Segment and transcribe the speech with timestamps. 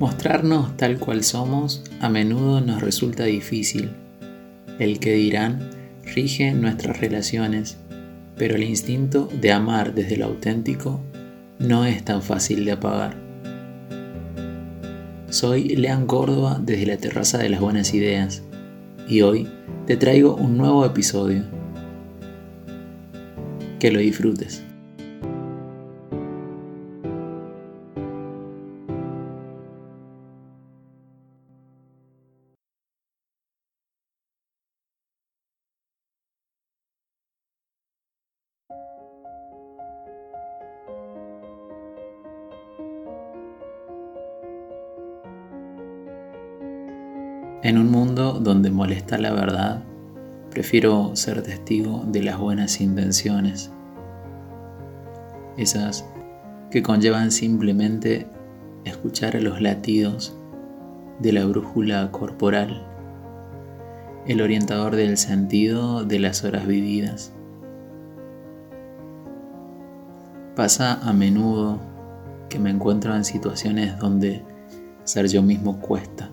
[0.00, 3.90] Mostrarnos tal cual somos a menudo nos resulta difícil.
[4.78, 5.68] El que dirán
[6.14, 7.76] rige nuestras relaciones,
[8.34, 11.02] pero el instinto de amar desde lo auténtico
[11.58, 13.14] no es tan fácil de apagar.
[15.28, 18.42] Soy Lean Córdoba desde la terraza de las buenas ideas
[19.06, 19.50] y hoy
[19.86, 21.44] te traigo un nuevo episodio.
[23.78, 24.64] Que lo disfrutes.
[47.62, 49.82] En un mundo donde molesta la verdad,
[50.50, 53.70] prefiero ser testigo de las buenas intenciones,
[55.58, 56.06] esas
[56.70, 58.26] que conllevan simplemente
[58.86, 60.34] escuchar los latidos
[61.18, 62.82] de la brújula corporal,
[64.26, 67.30] el orientador del sentido de las horas vividas.
[70.56, 71.78] Pasa a menudo
[72.48, 74.42] que me encuentro en situaciones donde
[75.04, 76.29] ser yo mismo cuesta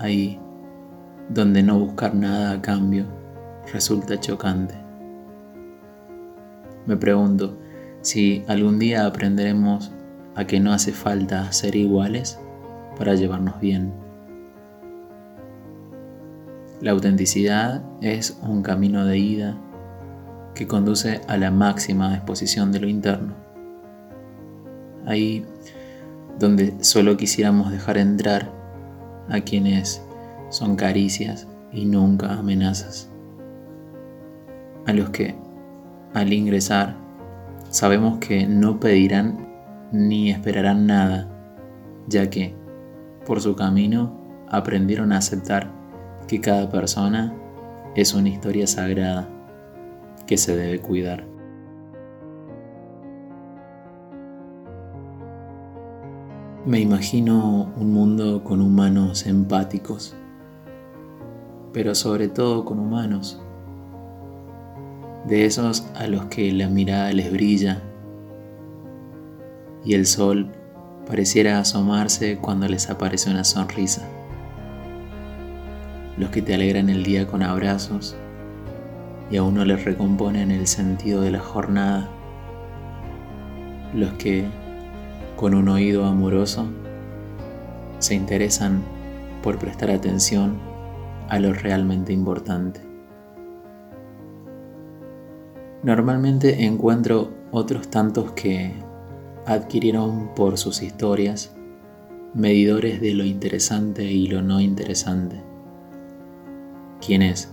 [0.00, 0.40] ahí
[1.28, 3.06] donde no buscar nada a cambio
[3.72, 4.74] resulta chocante.
[6.86, 7.56] Me pregunto
[8.00, 9.92] si algún día aprenderemos
[10.34, 12.40] a que no hace falta ser iguales
[12.98, 13.92] para llevarnos bien.
[16.80, 19.56] La autenticidad es un camino de ida
[20.54, 23.34] que conduce a la máxima exposición de lo interno.
[25.06, 25.44] Ahí
[26.38, 28.59] donde solo quisiéramos dejar entrar
[29.30, 30.02] a quienes
[30.50, 33.10] son caricias y nunca amenazas.
[34.86, 35.34] A los que,
[36.14, 36.96] al ingresar,
[37.70, 39.48] sabemos que no pedirán
[39.92, 41.28] ni esperarán nada,
[42.08, 42.54] ya que,
[43.24, 45.70] por su camino, aprendieron a aceptar
[46.26, 47.34] que cada persona
[47.94, 49.28] es una historia sagrada
[50.26, 51.29] que se debe cuidar.
[56.66, 60.14] Me imagino un mundo con humanos empáticos,
[61.72, 63.40] pero sobre todo con humanos,
[65.26, 67.80] de esos a los que la mirada les brilla
[69.86, 70.52] y el sol
[71.06, 74.06] pareciera asomarse cuando les aparece una sonrisa,
[76.18, 78.16] los que te alegran el día con abrazos
[79.30, 82.10] y a uno les recomponen el sentido de la jornada,
[83.94, 84.44] los que
[85.40, 86.66] con un oído amoroso,
[87.98, 88.82] se interesan
[89.42, 90.58] por prestar atención
[91.30, 92.82] a lo realmente importante.
[95.82, 98.74] Normalmente encuentro otros tantos que
[99.46, 101.56] adquirieron por sus historias
[102.34, 105.40] medidores de lo interesante y lo no interesante,
[107.00, 107.50] quienes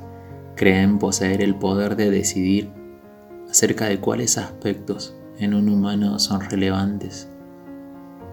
[0.57, 2.69] creen poseer el poder de decidir
[3.49, 7.29] acerca de cuáles aspectos en un humano son relevantes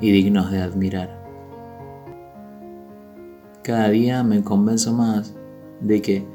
[0.01, 1.23] y dignos de admirar.
[3.63, 5.35] Cada día me convenzo más
[5.81, 6.27] de que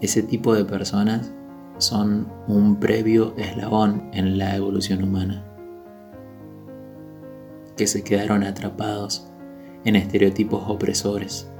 [0.00, 1.32] ese tipo de personas
[1.78, 5.44] son un previo eslabón en la evolución humana,
[7.76, 9.28] que se quedaron atrapados
[9.84, 11.50] en estereotipos opresores,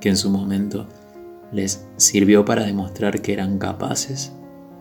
[0.00, 0.86] que en su momento
[1.52, 4.32] les sirvió para demostrar que eran capaces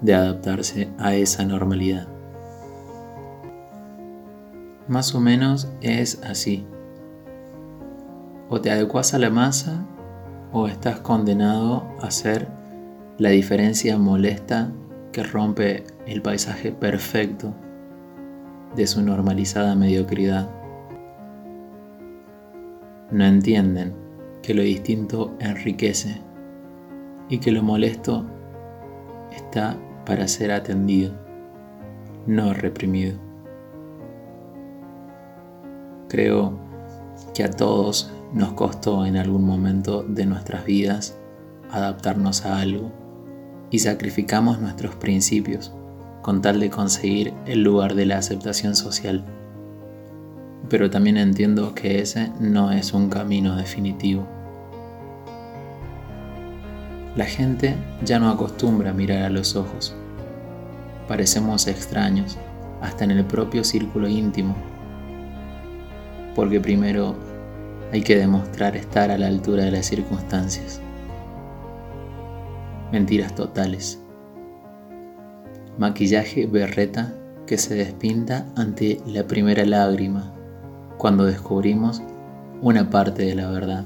[0.02, 2.08] de adaptarse a esa normalidad.
[4.92, 6.66] Más o menos es así.
[8.50, 9.86] O te adecuas a la masa
[10.52, 12.50] o estás condenado a ser
[13.18, 14.70] la diferencia molesta
[15.14, 17.54] que rompe el paisaje perfecto
[18.76, 20.50] de su normalizada mediocridad.
[23.12, 23.94] No entienden
[24.42, 26.22] que lo distinto enriquece
[27.30, 28.26] y que lo molesto
[29.32, 31.14] está para ser atendido,
[32.28, 33.31] no reprimido.
[36.12, 36.52] Creo
[37.34, 41.18] que a todos nos costó en algún momento de nuestras vidas
[41.72, 42.92] adaptarnos a algo
[43.70, 45.72] y sacrificamos nuestros principios
[46.22, 49.24] con tal de conseguir el lugar de la aceptación social.
[50.68, 54.28] Pero también entiendo que ese no es un camino definitivo.
[57.16, 59.96] La gente ya no acostumbra a mirar a los ojos.
[61.08, 62.38] Parecemos extraños,
[62.82, 64.58] hasta en el propio círculo íntimo
[66.36, 67.16] porque primero
[67.92, 70.82] hay que demostrar estar a la altura de las circunstancias.
[72.92, 74.00] Mentiras totales.
[75.78, 77.14] Maquillaje berreta
[77.46, 80.32] que se despinta ante la primera lágrima,
[80.98, 82.02] cuando descubrimos
[82.62, 83.86] una parte de la verdad.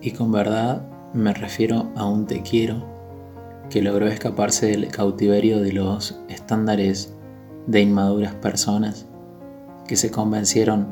[0.00, 2.84] Y con verdad me refiero a un te quiero
[3.70, 7.14] que logró escaparse del cautiverio de los estándares
[7.66, 9.06] de inmaduras personas
[9.86, 10.86] que se convencieron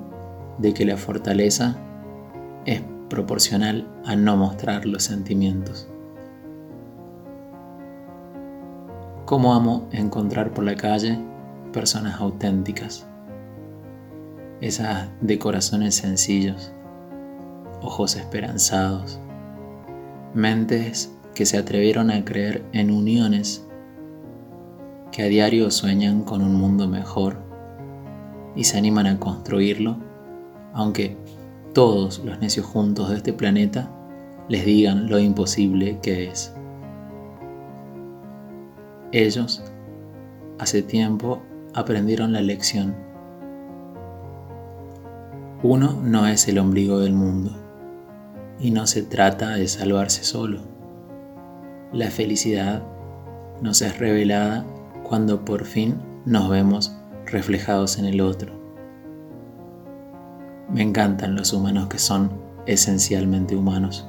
[0.59, 1.77] de que la fortaleza
[2.65, 5.89] es proporcional a no mostrar los sentimientos.
[9.25, 11.19] ¿Cómo amo encontrar por la calle
[11.73, 13.07] personas auténticas?
[14.61, 16.73] Esas de corazones sencillos,
[17.81, 19.19] ojos esperanzados,
[20.35, 23.67] mentes que se atrevieron a creer en uniones,
[25.11, 27.52] que a diario sueñan con un mundo mejor
[28.55, 29.97] y se animan a construirlo,
[30.73, 31.17] aunque
[31.73, 33.91] todos los necios juntos de este planeta
[34.49, 36.55] les digan lo imposible que es.
[39.13, 39.63] Ellos,
[40.59, 41.43] hace tiempo,
[41.75, 42.95] aprendieron la lección.
[45.63, 47.53] Uno no es el ombligo del mundo
[48.59, 50.61] y no se trata de salvarse solo.
[51.93, 52.83] La felicidad
[53.61, 54.65] nos es revelada
[55.03, 56.97] cuando por fin nos vemos
[57.33, 58.53] reflejados en el otro.
[60.71, 62.31] Me encantan los humanos que son
[62.67, 64.07] esencialmente humanos.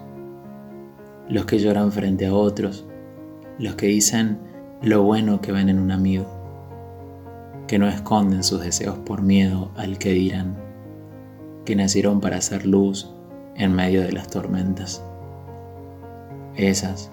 [1.29, 2.85] Los que lloran frente a otros.
[3.57, 4.39] Los que dicen
[4.81, 6.25] lo bueno que ven en un amigo.
[7.67, 10.57] Que no esconden sus deseos por miedo al que dirán.
[11.63, 13.09] Que nacieron para hacer luz
[13.55, 15.01] en medio de las tormentas.
[16.55, 17.09] Esas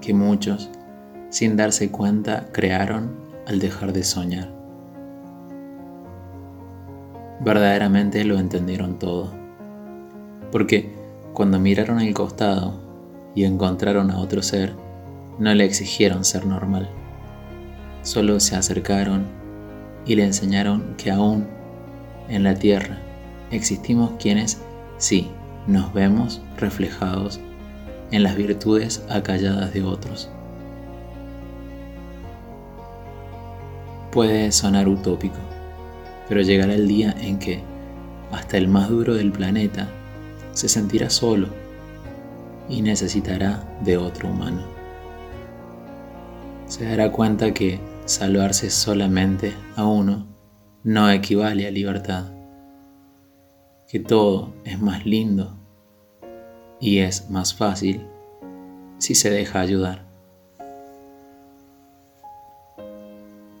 [0.00, 0.70] que muchos,
[1.30, 3.16] sin darse cuenta, crearon
[3.46, 4.61] al dejar de soñar
[7.44, 9.32] verdaderamente lo entendieron todo.
[10.50, 10.92] Porque
[11.32, 12.74] cuando miraron al costado
[13.34, 14.74] y encontraron a otro ser,
[15.38, 16.88] no le exigieron ser normal.
[18.02, 19.24] Solo se acercaron
[20.04, 21.46] y le enseñaron que aún
[22.28, 22.98] en la tierra
[23.50, 24.60] existimos quienes
[24.98, 25.30] sí
[25.66, 27.40] nos vemos reflejados
[28.10, 30.30] en las virtudes acalladas de otros.
[34.10, 35.38] Puede sonar utópico,
[36.32, 37.60] pero llegará el día en que
[38.30, 39.86] hasta el más duro del planeta
[40.52, 41.48] se sentirá solo
[42.70, 44.62] y necesitará de otro humano.
[46.64, 50.26] Se dará cuenta que salvarse solamente a uno
[50.84, 52.32] no equivale a libertad,
[53.86, 55.54] que todo es más lindo
[56.80, 58.06] y es más fácil
[58.96, 60.06] si se deja ayudar.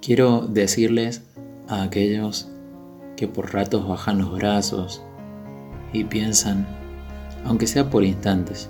[0.00, 1.20] Quiero decirles
[1.68, 2.48] a aquellos
[3.22, 5.00] que por ratos bajan los brazos
[5.92, 6.66] y piensan,
[7.44, 8.68] aunque sea por instantes,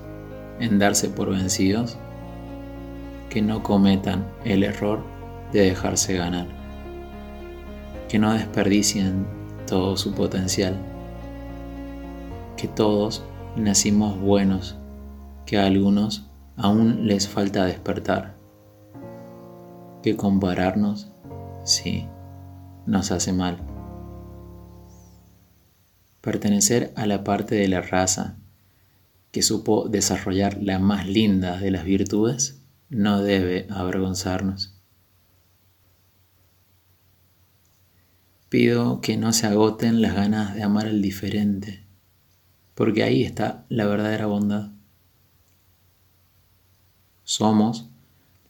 [0.59, 1.97] en darse por vencidos,
[3.31, 4.99] que no cometan el error
[5.53, 6.45] de dejarse ganar,
[8.07, 9.25] que no desperdicien
[9.65, 10.75] todo su potencial,
[12.55, 13.23] que todos
[13.55, 14.77] nacimos buenos,
[15.47, 18.35] que a algunos aún les falta despertar,
[20.03, 21.11] que compararnos,
[21.63, 22.07] sí,
[22.85, 23.72] nos hace mal
[26.23, 28.37] pertenecer a la parte de la raza
[29.31, 34.73] que supo desarrollar la más linda de las virtudes no debe avergonzarnos.
[38.47, 41.83] Pido que no se agoten las ganas de amar al diferente,
[42.73, 44.71] porque ahí está la verdadera bondad.
[47.25, 47.89] Somos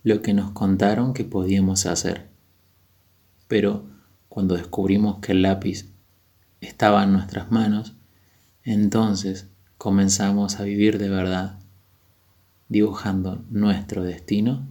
[0.04, 2.30] lo que nos contaron que podíamos hacer,
[3.48, 3.88] pero
[4.30, 5.93] cuando descubrimos que el lápiz
[6.66, 7.94] estaba en nuestras manos,
[8.64, 11.60] entonces comenzamos a vivir de verdad,
[12.70, 14.66] dibujando nuestro destino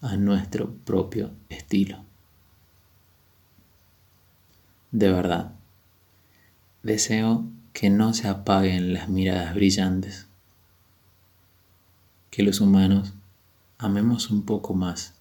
[0.00, 2.04] a nuestro propio estilo.
[4.92, 5.52] De verdad,
[6.82, 10.28] deseo que no se apaguen las miradas brillantes,
[12.30, 13.14] que los humanos
[13.78, 15.14] amemos un poco más,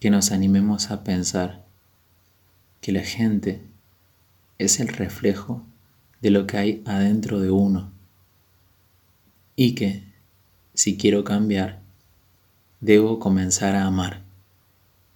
[0.00, 1.64] que nos animemos a pensar
[2.80, 3.62] que la gente
[4.58, 5.64] es el reflejo
[6.20, 7.92] de lo que hay adentro de uno
[9.56, 10.04] y que,
[10.74, 11.80] si quiero cambiar,
[12.80, 14.22] debo comenzar a amar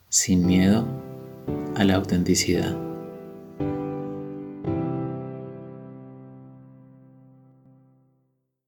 [0.09, 0.87] sin miedo
[1.77, 2.82] a la autenticidad.